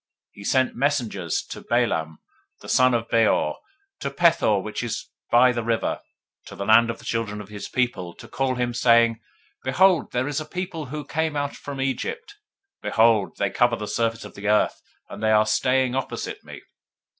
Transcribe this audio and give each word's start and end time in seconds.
022:005 0.29 0.29
He 0.31 0.43
sent 0.43 0.75
messengers 0.75 1.43
to 1.43 1.61
Balaam 1.61 2.17
the 2.61 2.67
son 2.67 2.95
of 2.95 3.07
Beor, 3.07 3.57
to 3.99 4.09
Pethor, 4.09 4.59
which 4.59 4.81
is 4.81 5.11
by 5.29 5.51
the 5.51 5.61
River, 5.61 5.99
to 6.47 6.55
the 6.55 6.65
land 6.65 6.89
of 6.89 6.97
the 6.97 7.05
children 7.05 7.39
of 7.39 7.49
his 7.49 7.69
people, 7.69 8.15
to 8.15 8.27
call 8.27 8.55
him, 8.55 8.73
saying, 8.73 9.19
Behold, 9.63 10.11
there 10.11 10.27
is 10.27 10.41
a 10.41 10.45
people 10.45 10.87
come 11.05 11.35
out 11.35 11.55
from 11.55 11.79
Egypt: 11.79 12.33
behold, 12.81 13.37
they 13.37 13.51
cover 13.51 13.75
the 13.75 13.87
surface 13.87 14.25
of 14.25 14.33
the 14.33 14.47
earth, 14.47 14.81
and 15.07 15.21
they 15.21 15.29
abide 15.31 15.93
over 15.93 16.15
against 16.15 16.43
me. 16.43 16.63